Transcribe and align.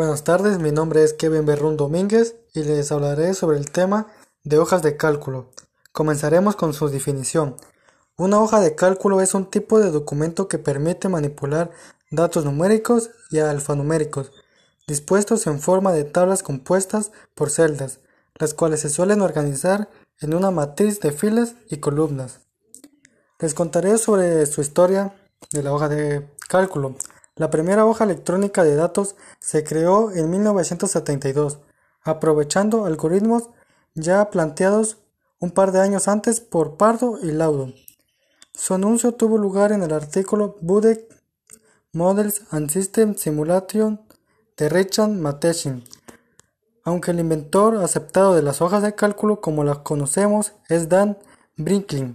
Buenas 0.00 0.24
tardes, 0.24 0.58
mi 0.58 0.72
nombre 0.72 1.04
es 1.04 1.12
Kevin 1.12 1.44
Berrún 1.44 1.76
Domínguez 1.76 2.34
y 2.54 2.62
les 2.62 2.90
hablaré 2.90 3.34
sobre 3.34 3.58
el 3.58 3.70
tema 3.70 4.06
de 4.44 4.56
hojas 4.56 4.80
de 4.80 4.96
cálculo. 4.96 5.50
Comenzaremos 5.92 6.56
con 6.56 6.72
su 6.72 6.88
definición. 6.88 7.54
Una 8.16 8.40
hoja 8.40 8.60
de 8.60 8.74
cálculo 8.74 9.20
es 9.20 9.34
un 9.34 9.50
tipo 9.50 9.78
de 9.78 9.90
documento 9.90 10.48
que 10.48 10.56
permite 10.56 11.10
manipular 11.10 11.70
datos 12.10 12.46
numéricos 12.46 13.10
y 13.30 13.40
alfanuméricos, 13.40 14.32
dispuestos 14.88 15.46
en 15.46 15.60
forma 15.60 15.92
de 15.92 16.04
tablas 16.04 16.42
compuestas 16.42 17.12
por 17.34 17.50
celdas, 17.50 18.00
las 18.36 18.54
cuales 18.54 18.80
se 18.80 18.88
suelen 18.88 19.20
organizar 19.20 19.90
en 20.22 20.32
una 20.32 20.50
matriz 20.50 21.00
de 21.00 21.12
filas 21.12 21.56
y 21.68 21.76
columnas. 21.76 22.40
Les 23.38 23.52
contaré 23.52 23.98
sobre 23.98 24.46
su 24.46 24.62
historia 24.62 25.12
de 25.52 25.62
la 25.62 25.74
hoja 25.74 25.90
de 25.90 26.26
cálculo. 26.48 26.94
La 27.40 27.48
primera 27.48 27.86
hoja 27.86 28.04
electrónica 28.04 28.64
de 28.64 28.74
datos 28.74 29.16
se 29.38 29.64
creó 29.64 30.12
en 30.12 30.28
1972, 30.28 31.60
aprovechando 32.02 32.84
algoritmos 32.84 33.48
ya 33.94 34.28
planteados 34.28 34.98
un 35.38 35.50
par 35.50 35.72
de 35.72 35.80
años 35.80 36.06
antes 36.06 36.42
por 36.42 36.76
Pardo 36.76 37.18
y 37.22 37.32
Laudo. 37.32 37.72
Su 38.52 38.74
anuncio 38.74 39.12
tuvo 39.12 39.38
lugar 39.38 39.72
en 39.72 39.82
el 39.82 39.94
artículo 39.94 40.58
Budek 40.60 41.00
Models 41.94 42.42
and 42.50 42.68
System 42.70 43.14
Simulation 43.14 44.02
de 44.58 44.68
Richard 44.68 45.08
Matheson, 45.08 45.82
aunque 46.84 47.12
el 47.12 47.20
inventor 47.20 47.78
aceptado 47.78 48.34
de 48.34 48.42
las 48.42 48.60
hojas 48.60 48.82
de 48.82 48.94
cálculo 48.94 49.40
como 49.40 49.64
las 49.64 49.78
conocemos 49.78 50.52
es 50.68 50.90
Dan 50.90 51.16
Brinkley. 51.56 52.14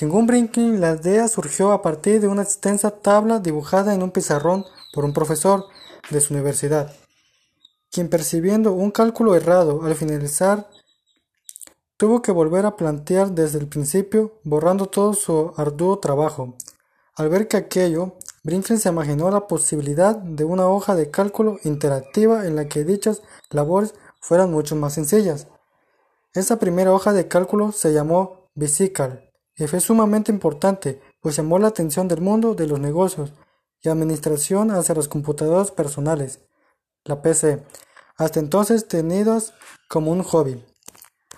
Según 0.00 0.26
Brinkley, 0.26 0.78
la 0.78 0.94
idea 0.94 1.28
surgió 1.28 1.72
a 1.72 1.82
partir 1.82 2.22
de 2.22 2.26
una 2.26 2.40
extensa 2.40 2.90
tabla 2.90 3.38
dibujada 3.38 3.92
en 3.92 4.02
un 4.02 4.10
pizarrón 4.10 4.64
por 4.94 5.04
un 5.04 5.12
profesor 5.12 5.66
de 6.08 6.22
su 6.22 6.32
universidad, 6.32 6.90
quien 7.90 8.08
percibiendo 8.08 8.72
un 8.72 8.92
cálculo 8.92 9.34
errado 9.34 9.82
al 9.84 9.94
finalizar, 9.94 10.70
tuvo 11.98 12.22
que 12.22 12.32
volver 12.32 12.64
a 12.64 12.76
plantear 12.76 13.32
desde 13.32 13.58
el 13.58 13.68
principio, 13.68 14.40
borrando 14.42 14.86
todo 14.86 15.12
su 15.12 15.52
arduo 15.58 15.98
trabajo. 15.98 16.54
Al 17.14 17.28
ver 17.28 17.46
que 17.46 17.58
aquello, 17.58 18.14
Brinkley 18.42 18.78
se 18.78 18.88
imaginó 18.88 19.30
la 19.30 19.48
posibilidad 19.48 20.16
de 20.16 20.44
una 20.44 20.66
hoja 20.66 20.94
de 20.94 21.10
cálculo 21.10 21.58
interactiva 21.62 22.46
en 22.46 22.56
la 22.56 22.68
que 22.68 22.84
dichas 22.84 23.20
labores 23.50 23.94
fueran 24.18 24.50
mucho 24.50 24.76
más 24.76 24.94
sencillas. 24.94 25.48
Esa 26.32 26.58
primera 26.58 26.90
hoja 26.90 27.12
de 27.12 27.28
cálculo 27.28 27.70
se 27.72 27.92
llamó 27.92 28.48
Bicycle 28.54 29.29
fue 29.66 29.80
sumamente 29.80 30.32
importante, 30.32 31.00
pues 31.20 31.36
llamó 31.36 31.58
la 31.58 31.68
atención 31.68 32.08
del 32.08 32.20
mundo 32.20 32.54
de 32.54 32.66
los 32.66 32.80
negocios 32.80 33.32
y 33.82 33.88
administración 33.88 34.70
hacia 34.70 34.94
los 34.94 35.08
computadores 35.08 35.70
personales, 35.70 36.40
la 37.04 37.22
PC, 37.22 37.62
hasta 38.16 38.40
entonces 38.40 38.88
tenidos 38.88 39.54
como 39.88 40.12
un 40.12 40.22
hobby. 40.22 40.64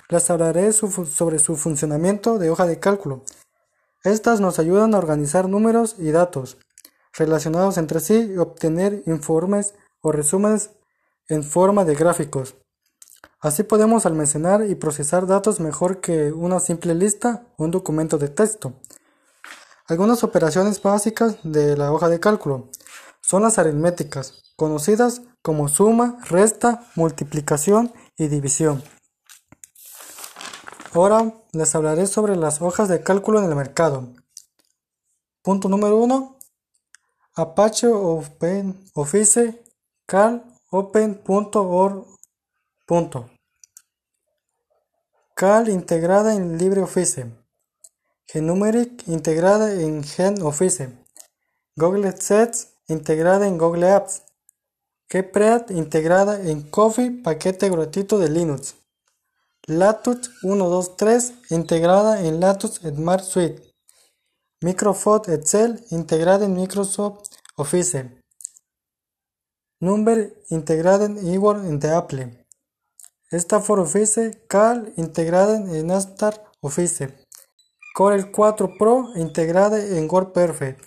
Les 0.09 0.29
hablaré 0.31 0.73
sobre 0.73 1.39
su 1.39 1.57
funcionamiento 1.57 2.39
de 2.39 2.51
hoja 2.51 2.67
de 2.67 2.79
cálculo. 2.79 3.23
Estas 4.05 4.41
nos 4.41 4.59
ayudan 4.59 4.95
a 4.95 4.99
organizar 4.99 5.49
números 5.49 5.95
y 5.99 6.11
datos 6.11 6.59
relacionados 7.15 7.79
entre 7.79 8.01
sí 8.01 8.33
y 8.35 8.39
obtener 8.39 9.03
informes 9.07 9.75
o 10.01 10.13
resúmenes 10.13 10.71
en 11.29 11.45
forma 11.45 11.85
de 11.85 11.95
gráficos. 11.95 12.57
Así 13.43 13.65
podemos 13.65 14.07
almacenar 14.07 14.65
y 14.65 14.77
procesar 14.77 15.27
datos 15.27 15.59
mejor 15.59 16.01
que 16.01 16.31
una 16.31 16.61
simple 16.61 16.95
lista 16.95 17.45
o 17.57 17.65
un 17.65 17.73
documento 17.73 18.17
de 18.17 18.29
texto. 18.29 18.75
Algunas 19.89 20.23
operaciones 20.23 20.81
básicas 20.81 21.39
de 21.43 21.77
la 21.77 21.91
hoja 21.91 22.09
de 22.09 22.21
cálculo 22.21 22.71
son 23.21 23.43
las 23.43 23.59
aritméticas, 23.59 24.55
conocidas 24.55 25.23
como 25.43 25.67
suma, 25.67 26.21
resta, 26.31 26.87
multiplicación 26.95 27.93
y 28.17 28.29
división. 28.29 28.81
Ahora 30.93 31.35
les 31.53 31.75
hablaré 31.75 32.07
sobre 32.07 32.37
las 32.37 32.63
hojas 32.63 32.89
de 32.89 33.03
cálculo 33.03 33.41
en 33.41 33.47
el 33.47 33.57
mercado. 33.57 34.15
Punto 35.43 35.69
número 35.69 35.97
1. 35.97 36.39
Apache 37.35 37.89
Open 37.89 38.89
Office 38.95 39.65
Open.org. 40.71 42.13
Cal 45.35 45.69
integrada 45.69 46.35
en 46.35 46.59
LibreOffice. 46.59 47.33
Genumeric 48.27 49.07
integrada 49.07 49.73
en 49.73 50.03
GenOffice. 50.03 50.91
Google 51.77 52.13
Sets 52.13 52.75
integrada 52.89 53.47
en 53.47 53.57
Google 53.57 53.93
Apps. 53.93 54.23
Kpreat 55.09 55.71
integrada 55.71 56.41
en 56.41 56.63
Coffee, 56.71 57.11
paquete 57.23 57.71
gratuito 57.71 58.19
de 58.19 58.29
Linux. 58.29 58.75
Latitude 59.67 60.29
123 60.41 61.33
integrada 61.51 62.21
en 62.21 62.41
Latitude 62.41 62.97
Smart 62.97 63.25
Suite. 63.25 63.63
Microsoft 64.61 65.29
Excel 65.29 65.85
integrada 65.91 66.45
en 66.47 66.55
Microsoft 66.55 67.29
Office. 67.57 68.11
Number 69.81 70.35
integrada 70.51 71.07
en 71.07 71.39
Word 71.39 71.63
de 71.79 71.91
Apple. 71.91 72.42
Stafford 73.33 73.81
Office, 73.81 74.45
Cal 74.47 74.93
integrada 74.97 75.57
en 75.57 75.91
Astar 75.91 76.45
Office, 76.61 77.17
Corel 77.95 78.31
4 78.31 78.75
Pro 78.79 79.09
integrada 79.17 79.83
en 79.83 80.07
WordPerfect. 80.11 80.81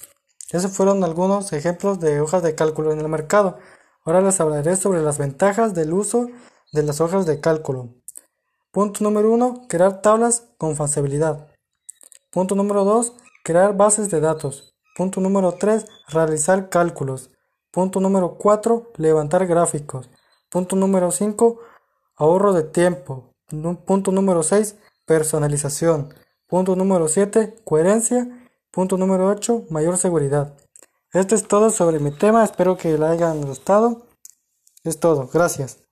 Esos 0.52 0.72
fueron 0.72 1.04
algunos 1.04 1.52
ejemplos 1.54 2.00
de 2.00 2.22
hojas 2.22 2.44
de 2.44 2.54
cálculo 2.54 2.92
en 2.92 3.00
el 3.00 3.10
mercado. 3.10 3.58
Ahora 4.04 4.22
les 4.22 4.40
hablaré 4.40 4.76
sobre 4.76 5.02
las 5.02 5.18
ventajas 5.18 5.74
del 5.74 5.92
uso 5.92 6.28
de 6.72 6.84
las 6.84 7.02
hojas 7.02 7.26
de 7.26 7.40
cálculo. 7.40 7.96
Punto 8.72 9.04
número 9.04 9.32
1. 9.32 9.66
Crear 9.68 10.02
tablas 10.02 10.50
con 10.58 10.76
facilidad. 10.76 11.48
Punto 12.30 12.54
número 12.54 12.84
2. 12.84 13.14
Crear 13.44 13.76
bases 13.76 14.12
de 14.12 14.20
datos. 14.20 14.76
Punto 14.96 15.20
número 15.20 15.54
3. 15.54 15.86
Realizar 16.10 16.70
cálculos. 16.70 17.32
Punto 17.72 18.00
número 18.00 18.38
4. 18.38 18.92
Levantar 18.98 19.48
gráficos. 19.48 20.10
Punto 20.50 20.76
número 20.76 21.10
5 21.12 21.60
Ahorro 22.16 22.54
de 22.54 22.64
tiempo. 22.64 23.34
Punto 23.86 24.12
número 24.12 24.44
6. 24.44 24.76
Personalización. 25.06 26.14
Punto 26.48 26.76
número 26.76 27.08
7. 27.08 27.56
Coherencia. 27.64 28.50
Punto 28.72 28.98
número 28.98 29.28
8. 29.28 29.66
Mayor 29.70 29.98
seguridad. 29.98 30.56
Esto 31.14 31.36
es 31.36 31.48
todo 31.48 31.70
sobre 31.70 32.00
mi 32.00 32.12
tema. 32.12 32.44
Espero 32.44 32.78
que 32.78 32.98
le 32.98 33.06
hayan 33.06 33.42
gustado. 33.42 34.08
Es 34.84 35.00
todo. 35.00 35.30
Gracias. 35.32 35.85